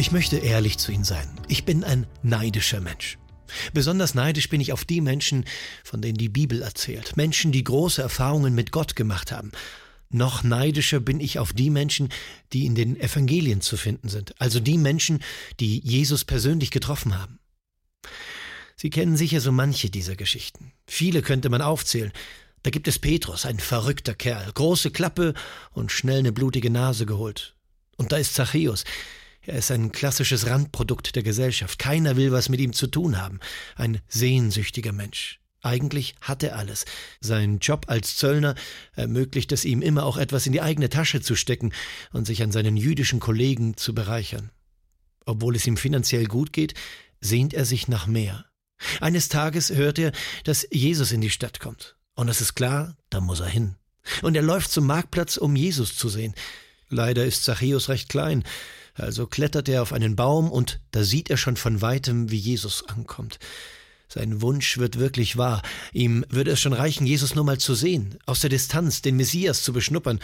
[0.00, 1.28] Ich möchte ehrlich zu Ihnen sein.
[1.46, 3.18] Ich bin ein neidischer Mensch.
[3.74, 5.44] Besonders neidisch bin ich auf die Menschen,
[5.84, 7.18] von denen die Bibel erzählt.
[7.18, 9.52] Menschen, die große Erfahrungen mit Gott gemacht haben.
[10.08, 12.08] Noch neidischer bin ich auf die Menschen,
[12.54, 14.40] die in den Evangelien zu finden sind.
[14.40, 15.22] Also die Menschen,
[15.60, 17.38] die Jesus persönlich getroffen haben.
[18.76, 20.72] Sie kennen sicher so manche dieser Geschichten.
[20.86, 22.10] Viele könnte man aufzählen.
[22.62, 25.34] Da gibt es Petrus, ein verrückter Kerl, große Klappe
[25.72, 27.54] und schnell eine blutige Nase geholt.
[27.98, 28.84] Und da ist Zachäus,
[29.42, 31.78] er ist ein klassisches Randprodukt der Gesellschaft.
[31.78, 33.40] Keiner will was mit ihm zu tun haben.
[33.76, 35.40] Ein sehnsüchtiger Mensch.
[35.62, 36.84] Eigentlich hat er alles.
[37.20, 38.54] Sein Job als Zöllner
[38.94, 41.72] ermöglicht es ihm immer auch etwas in die eigene Tasche zu stecken
[42.12, 44.50] und sich an seinen jüdischen Kollegen zu bereichern.
[45.26, 46.74] Obwohl es ihm finanziell gut geht,
[47.20, 48.46] sehnt er sich nach mehr.
[49.00, 50.12] Eines Tages hört er,
[50.44, 51.96] dass Jesus in die Stadt kommt.
[52.14, 53.76] Und es ist klar, da muss er hin.
[54.22, 56.34] Und er läuft zum Marktplatz, um Jesus zu sehen.
[56.88, 58.44] Leider ist Zachäus recht klein.
[59.00, 62.84] Also klettert er auf einen Baum und da sieht er schon von weitem, wie Jesus
[62.88, 63.38] ankommt.
[64.08, 65.62] Sein Wunsch wird wirklich wahr.
[65.92, 69.62] Ihm würde es schon reichen, Jesus nur mal zu sehen, aus der Distanz, den Messias
[69.62, 70.18] zu beschnuppern,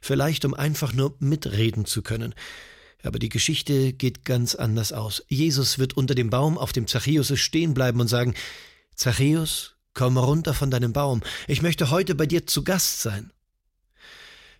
[0.00, 2.34] vielleicht um einfach nur mitreden zu können.
[3.02, 5.24] Aber die Geschichte geht ganz anders aus.
[5.28, 8.34] Jesus wird unter dem Baum auf dem Zachäus stehen bleiben und sagen,
[8.94, 13.32] Zachäus, komm runter von deinem Baum, ich möchte heute bei dir zu Gast sein.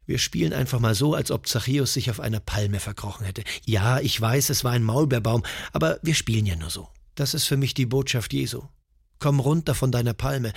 [0.06, 3.44] Wir spielen einfach mal so, als ob Zachäus sich auf einer Palme verkrochen hätte.
[3.64, 6.88] Ja, ich weiß, es war ein Maulbeerbaum, aber wir spielen ja nur so.
[7.14, 8.62] Das ist für mich die Botschaft Jesu.
[9.18, 10.52] Komm runter von deiner Palme.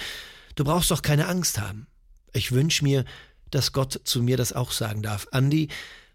[0.55, 1.87] Du brauchst doch keine Angst haben.
[2.33, 3.05] Ich wünsche mir,
[3.51, 5.27] dass Gott zu mir das auch sagen darf.
[5.31, 5.69] Andi,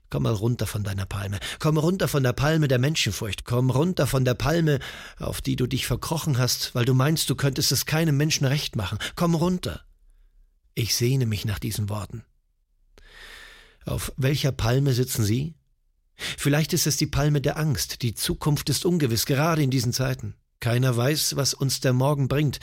[0.09, 1.39] komm mal runter von deiner Palme.
[1.61, 3.45] Komm runter von der Palme der Menschenfurcht.
[3.45, 4.81] Komm runter von der Palme,
[5.19, 8.75] auf die du dich verkrochen hast, weil du meinst, du könntest es keinem Menschen recht
[8.75, 8.99] machen.
[9.15, 9.83] Komm runter.
[10.75, 12.25] Ich sehne mich nach diesen Worten.
[13.91, 15.55] Auf welcher Palme sitzen Sie?
[16.15, 20.37] Vielleicht ist es die Palme der Angst, die Zukunft ist ungewiss, gerade in diesen Zeiten.
[20.61, 22.61] Keiner weiß, was uns der Morgen bringt.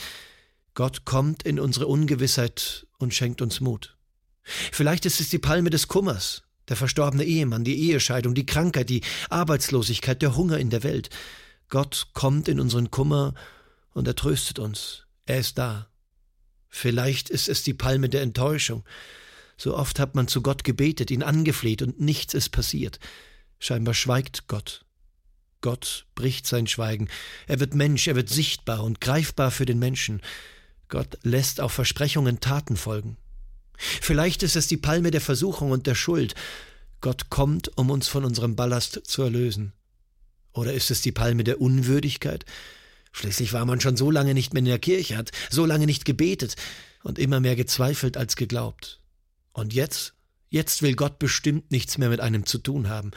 [0.74, 3.98] Gott kommt in unsere Ungewissheit und schenkt uns Mut.
[4.44, 9.02] Vielleicht ist es die Palme des Kummers, der verstorbene Ehemann, die Ehescheidung, die Krankheit, die
[9.30, 11.10] Arbeitslosigkeit, der Hunger in der Welt.
[11.68, 13.34] Gott kommt in unseren Kummer
[13.92, 15.04] und er tröstet uns.
[15.26, 15.90] Er ist da.
[16.70, 18.86] Vielleicht ist es die Palme der Enttäuschung,
[19.58, 23.00] so oft hat man zu Gott gebetet, ihn angefleht und nichts ist passiert.
[23.60, 24.86] Scheinbar schweigt Gott.
[25.62, 27.10] Gott bricht sein Schweigen.
[27.48, 30.22] Er wird Mensch, er wird sichtbar und greifbar für den Menschen.
[30.88, 33.18] Gott lässt auf Versprechungen Taten folgen.
[33.78, 36.36] Vielleicht ist es die Palme der Versuchung und der Schuld.
[37.02, 39.74] Gott kommt, um uns von unserem Ballast zu erlösen.
[40.54, 42.46] Oder ist es die Palme der Unwürdigkeit?
[43.12, 46.06] Schließlich war man schon so lange nicht mehr in der Kirche, hat so lange nicht
[46.06, 46.56] gebetet
[47.04, 49.00] und immer mehr gezweifelt als geglaubt.
[49.58, 50.14] Und jetzt,
[50.50, 53.10] jetzt will Gott bestimmt nichts mehr mit einem zu tun haben.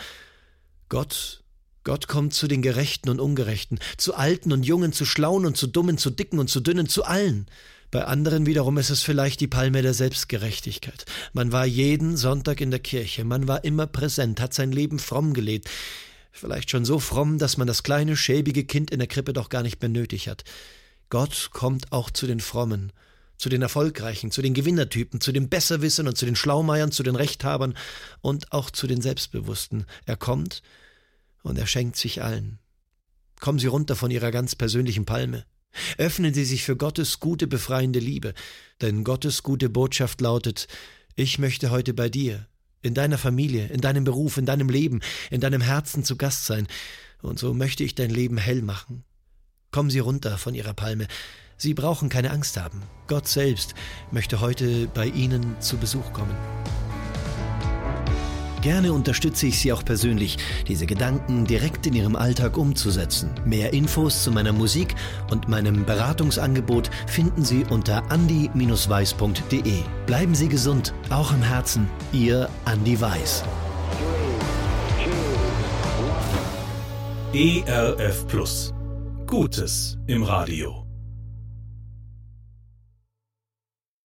[0.88, 1.44] Gott,
[1.84, 5.66] Gott kommt zu den Gerechten und Ungerechten, zu Alten und Jungen, zu Schlauen und zu
[5.66, 7.44] Dummen, zu Dicken und zu Dünnen, zu allen.
[7.90, 11.04] Bei anderen wiederum ist es vielleicht die Palme der Selbstgerechtigkeit.
[11.34, 15.34] Man war jeden Sonntag in der Kirche, man war immer präsent, hat sein Leben fromm
[15.34, 15.68] gelebt.
[16.32, 19.62] Vielleicht schon so fromm, dass man das kleine, schäbige Kind in der Krippe doch gar
[19.62, 20.44] nicht mehr nötig hat.
[21.10, 22.92] Gott kommt auch zu den Frommen
[23.40, 27.16] zu den Erfolgreichen, zu den Gewinnertypen, zu den Besserwissern und zu den Schlaumeiern, zu den
[27.16, 27.74] Rechthabern
[28.20, 29.86] und auch zu den Selbstbewussten.
[30.04, 30.62] Er kommt
[31.42, 32.58] und er schenkt sich allen.
[33.40, 35.46] Kommen Sie runter von Ihrer ganz persönlichen Palme.
[35.96, 38.34] Öffnen Sie sich für Gottes gute, befreiende Liebe,
[38.82, 40.68] denn Gottes gute Botschaft lautet,
[41.16, 42.46] ich möchte heute bei dir,
[42.82, 45.00] in deiner Familie, in deinem Beruf, in deinem Leben,
[45.30, 46.66] in deinem Herzen zu Gast sein,
[47.22, 49.04] und so möchte ich dein Leben hell machen.
[49.72, 51.06] Kommen Sie runter von Ihrer Palme,
[51.56, 52.82] Sie brauchen keine Angst haben.
[53.06, 53.74] Gott selbst
[54.10, 56.34] möchte heute bei Ihnen zu Besuch kommen.
[58.62, 60.38] Gerne unterstütze ich Sie auch persönlich,
[60.68, 63.30] diese Gedanken direkt in Ihrem Alltag umzusetzen.
[63.44, 64.94] Mehr Infos zu meiner Musik
[65.30, 69.82] und meinem Beratungsangebot finden Sie unter andi-weiß.de.
[70.06, 71.88] Bleiben Sie gesund, auch im Herzen.
[72.12, 73.44] Ihr Andi Weiß.
[77.32, 78.74] ERF Plus.
[79.30, 80.79] Gutes im Radio.